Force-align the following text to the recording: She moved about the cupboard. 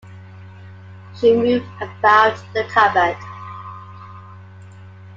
She 1.15 1.31
moved 1.31 1.63
about 1.79 2.35
the 2.55 2.63
cupboard. 2.69 3.15